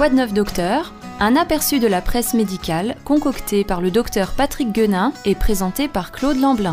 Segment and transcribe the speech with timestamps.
[0.00, 0.94] Quoi de neuf docteur?
[1.20, 6.10] Un aperçu de la presse médicale concocté par le docteur Patrick Guenin et présenté par
[6.10, 6.72] Claude Lamblin.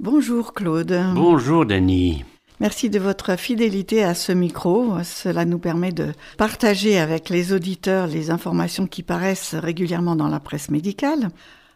[0.00, 1.00] Bonjour Claude.
[1.14, 2.24] Bonjour Dany.
[2.58, 4.92] Merci de votre fidélité à ce micro.
[5.04, 10.40] Cela nous permet de partager avec les auditeurs les informations qui paraissent régulièrement dans la
[10.40, 11.28] presse médicale.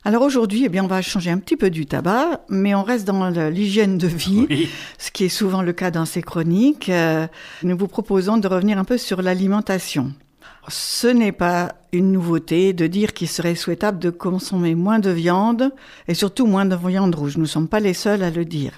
[0.02, 3.06] Alors aujourd'hui, eh bien, on va changer un petit peu du tabac, mais on reste
[3.06, 4.68] dans l'hygiène de vie,
[4.98, 6.88] ce qui est souvent le cas dans ces chroniques.
[6.88, 7.26] Euh,
[7.62, 10.14] nous vous proposons de revenir un peu sur l'alimentation.
[10.68, 15.70] Ce n'est pas une nouveauté de dire qu'il serait souhaitable de consommer moins de viande
[16.08, 17.36] et surtout moins de viande rouge.
[17.36, 18.72] Nous ne sommes pas les seuls à le dire.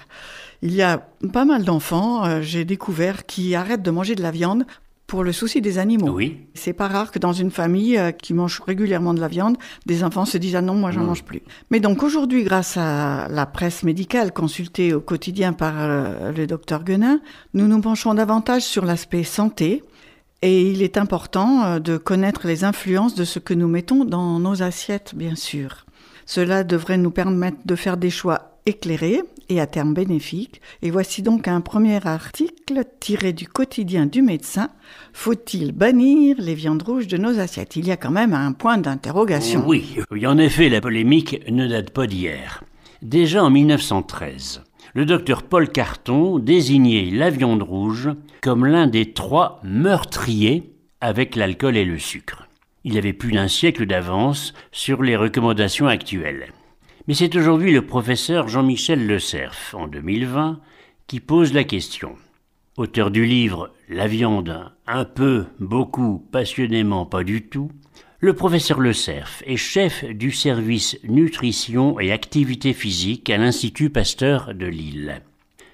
[0.61, 4.31] Il y a pas mal d'enfants, euh, j'ai découvert, qui arrêtent de manger de la
[4.31, 4.65] viande
[5.13, 6.09] pour le souci des animaux.
[6.09, 6.39] Oui.
[6.55, 10.03] C'est pas rare que dans une famille euh, qui mange régulièrement de la viande, des
[10.03, 11.43] enfants se disent ah non moi j'en mange plus.
[11.69, 16.83] Mais donc aujourd'hui grâce à la presse médicale consultée au quotidien par euh, le docteur
[16.83, 17.19] Guenin,
[17.53, 19.83] nous nous penchons davantage sur l'aspect santé
[20.41, 24.39] et il est important euh, de connaître les influences de ce que nous mettons dans
[24.39, 25.85] nos assiettes bien sûr.
[26.25, 30.61] Cela devrait nous permettre de faire des choix éclairés et à terme bénéfiques.
[30.81, 34.69] Et voici donc un premier article tiré du quotidien du médecin.
[35.13, 37.75] Faut-il bannir les viandes rouges de nos assiettes?
[37.75, 39.63] Il y a quand même un point d'interrogation.
[39.67, 42.63] Oui, en effet, la polémique ne date pas d'hier.
[43.01, 44.63] Déjà en 1913,
[44.93, 48.09] le docteur Paul Carton désignait la viande rouge
[48.41, 52.47] comme l'un des trois meurtriers avec l'alcool et le sucre.
[52.85, 56.47] Il avait plus d'un siècle d'avance sur les recommandations actuelles.
[57.05, 60.61] Mais c'est aujourd'hui le professeur Jean-Michel Le Cerf, en 2020,
[61.05, 62.15] qui pose la question.
[62.77, 67.69] Auteur du livre La viande, un peu, beaucoup, passionnément, pas du tout,
[68.19, 74.53] le professeur Le Cerf est chef du service nutrition et activité physique à l'Institut Pasteur
[74.53, 75.21] de Lille.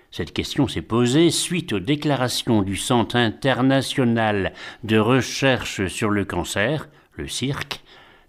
[0.10, 6.90] Cette question s'est posée suite aux déclarations du Centre international de recherche sur le cancer,
[7.14, 7.84] le CIRC,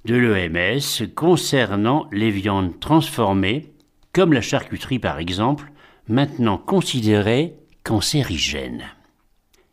[0.05, 3.72] de l'EMS concernant les viandes transformées,
[4.12, 5.71] comme la charcuterie par exemple,
[6.09, 8.84] maintenant considérées cancérigènes.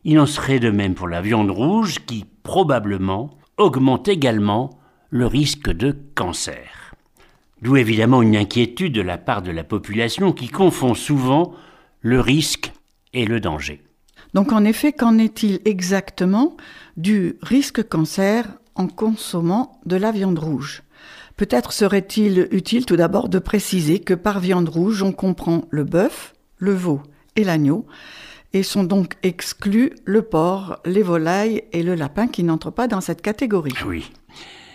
[0.04, 4.80] Il en serait de même pour la viande rouge qui, probablement, augmente également
[5.10, 6.94] le risque de cancer.
[7.62, 11.54] D'où évidemment une inquiétude de la part de la population qui confond souvent
[12.02, 12.72] le risque
[13.14, 13.82] et le danger.
[14.34, 16.56] Donc en effet, qu'en est-il exactement
[16.98, 18.46] du risque cancer
[18.78, 20.84] en consommant de la viande rouge.
[21.36, 26.34] Peut-être serait-il utile tout d'abord de préciser que par viande rouge, on comprend le bœuf,
[26.58, 27.02] le veau
[27.36, 27.86] et l'agneau,
[28.54, 33.02] et sont donc exclus le porc, les volailles et le lapin qui n'entrent pas dans
[33.02, 33.74] cette catégorie.
[33.86, 34.10] Oui.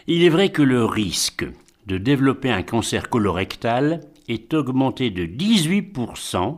[0.07, 1.47] Il est vrai que le risque
[1.87, 6.57] de développer un cancer colorectal est augmenté de 18%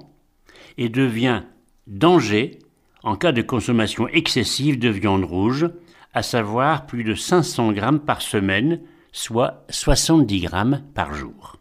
[0.76, 1.42] et devient
[1.86, 2.58] danger
[3.02, 5.68] en cas de consommation excessive de viande rouge,
[6.14, 8.80] à savoir plus de 500 grammes par semaine,
[9.12, 11.56] soit 70 grammes par jour.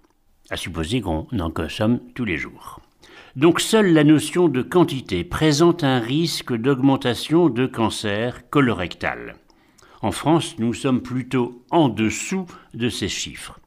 [0.50, 2.80] À supposer qu'on en consomme tous les jours.
[3.36, 9.36] Donc seule la notion de quantité présente un risque d'augmentation de cancer colorectal.
[10.04, 13.60] En France, nous sommes plutôt en dessous de ces chiffres.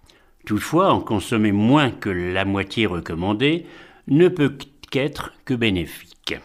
[0.44, 3.66] Toutefois, en consommer moins que la moitié recommandée
[4.06, 4.56] ne peut
[4.90, 6.36] qu'être que bénéfique.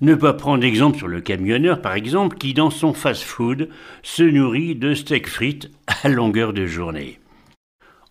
[0.00, 3.70] Ne pas prendre exemple sur le camionneur, par exemple, qui dans son fast-food
[4.02, 7.18] se nourrit de steak frites à longueur de journée.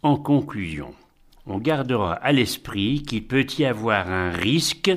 [0.01, 0.93] En conclusion,
[1.45, 4.91] on gardera à l'esprit qu'il peut y avoir un risque,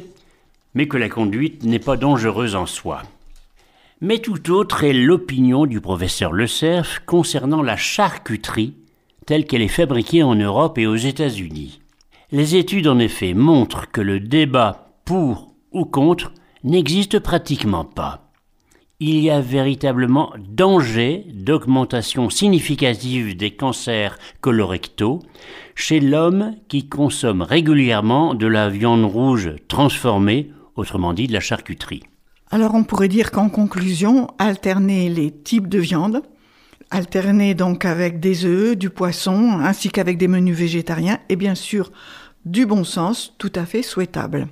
[0.75, 3.03] mais que la conduite n'est pas dangereuse en soi.
[4.01, 8.75] Mais tout autre est l'opinion du professeur Le Cerf concernant la charcuterie
[9.27, 11.81] telle qu'elle est fabriquée en Europe et aux États-Unis.
[12.31, 16.33] Les études en effet montrent que le débat pour ou contre
[16.65, 18.29] n'existe pratiquement pas.
[19.01, 25.21] Il y a véritablement danger d'augmentation significative des cancers colorectaux
[25.77, 32.03] chez l'homme qui consomme régulièrement de la viande rouge transformée, autrement dit de la charcuterie.
[32.51, 36.23] Alors on pourrait dire qu'en conclusion, alterner les types de viande,
[36.91, 41.93] alterner donc avec des œufs, du poisson, ainsi qu'avec des menus végétariens, et bien sûr
[42.45, 44.49] du bon sens, tout à fait souhaitable.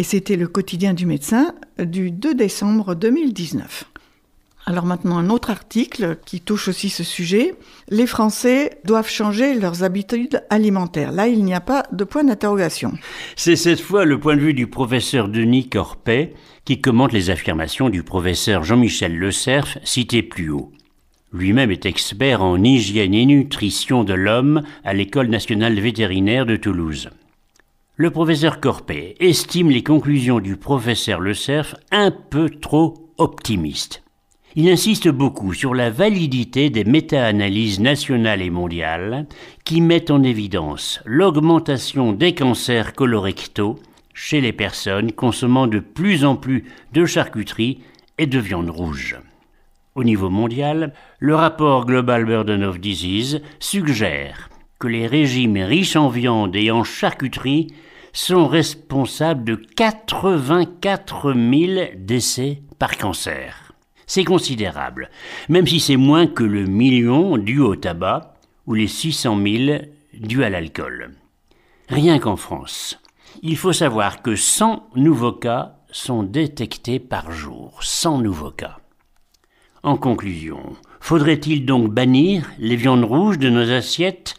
[0.00, 3.84] Et c'était le quotidien du médecin du 2 décembre 2019.
[4.64, 7.54] Alors maintenant un autre article qui touche aussi ce sujet.
[7.90, 11.12] Les Français doivent changer leurs habitudes alimentaires.
[11.12, 12.94] Là, il n'y a pas de point d'interrogation.
[13.36, 16.32] C'est cette fois le point de vue du professeur Denis Corpet
[16.64, 20.72] qui commente les affirmations du professeur Jean-Michel Le Cerf cité plus haut.
[21.30, 27.10] Lui-même est expert en hygiène et nutrition de l'homme à l'École nationale vétérinaire de Toulouse.
[28.00, 34.02] Le professeur Corpet estime les conclusions du professeur Le Cerf un peu trop optimiste.
[34.56, 39.26] Il insiste beaucoup sur la validité des méta-analyses nationales et mondiales
[39.66, 43.78] qui mettent en évidence l'augmentation des cancers colorectaux
[44.14, 46.64] chez les personnes consommant de plus en plus
[46.94, 47.82] de charcuterie
[48.16, 49.18] et de viande rouge.
[49.94, 54.48] Au niveau mondial, le rapport Global Burden of Disease suggère
[54.80, 57.68] que les régimes riches en viande et en charcuterie
[58.12, 63.72] sont responsables de 84 000 décès par cancer.
[64.06, 65.10] C'est considérable,
[65.48, 68.34] même si c'est moins que le million dû au tabac
[68.66, 69.78] ou les 600 000
[70.14, 71.12] dus à l'alcool.
[71.88, 72.98] Rien qu'en France,
[73.42, 77.78] il faut savoir que 100 nouveaux cas sont détectés par jour.
[77.82, 78.78] 100 nouveaux cas.
[79.82, 84.29] En conclusion, faudrait-il donc bannir les viandes rouges de nos assiettes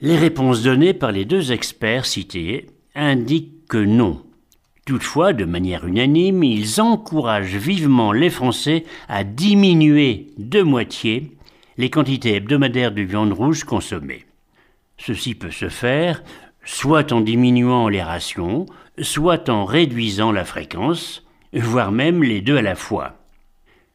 [0.00, 4.22] Les réponses données par les deux experts cités indiquent que non.
[4.86, 11.36] Toutefois, de manière unanime, ils encouragent vivement les Français à diminuer de moitié
[11.78, 14.24] les quantités hebdomadaires de viande rouge consommées.
[14.98, 16.22] Ceci peut se faire
[16.64, 18.66] soit en diminuant les rations,
[19.00, 23.14] soit en réduisant la fréquence, voire même les deux à la fois.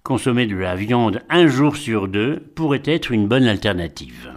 [0.03, 4.33] Consommer de la viande un jour sur deux pourrait être une bonne alternative.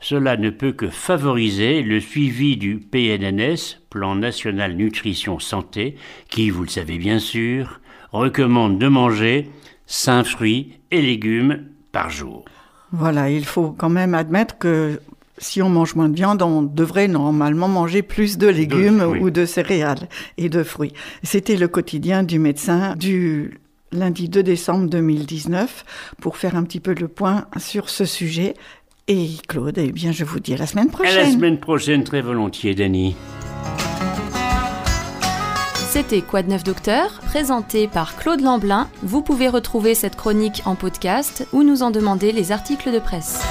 [0.00, 5.96] Cela ne peut que favoriser le suivi du PNNS, Plan National Nutrition Santé,
[6.30, 7.80] qui, vous le savez bien sûr,
[8.12, 9.50] recommande de manger
[9.86, 12.44] 5 fruits et légumes par jour.
[12.92, 15.00] Voilà, il faut quand même admettre que
[15.36, 19.44] si on mange moins de viande, on devrait normalement manger plus de légumes ou de
[19.44, 20.08] céréales
[20.38, 20.92] et de fruits.
[21.22, 23.60] C'était le quotidien du médecin du
[23.92, 25.84] lundi 2 décembre 2019
[26.20, 28.54] pour faire un petit peu le point sur ce sujet.
[29.12, 31.18] Et Claude, eh bien, je vous dis à la semaine prochaine.
[31.18, 33.16] À la semaine prochaine, très volontiers, Dany.
[35.74, 38.88] C'était Quoi de neuf docteur, présenté par Claude Lamblin.
[39.02, 43.42] Vous pouvez retrouver cette chronique en podcast ou nous en demander les articles de presse.